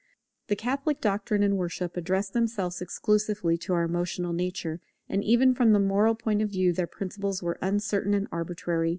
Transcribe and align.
The 0.47 0.55
Catholic 0.55 0.99
doctrine 0.99 1.43
and 1.43 1.59
worship 1.59 1.95
addressed 1.95 2.33
themselves 2.33 2.81
exclusively 2.81 3.55
to 3.59 3.73
our 3.73 3.83
emotional 3.83 4.33
nature, 4.33 4.81
and 5.07 5.23
even 5.23 5.53
from 5.53 5.73
the 5.73 5.79
moral 5.79 6.15
point 6.15 6.41
of 6.41 6.49
view 6.49 6.73
their 6.73 6.87
principles 6.87 7.43
were 7.43 7.59
uncertain 7.61 8.15
and 8.15 8.27
arbitrary. 8.31 8.89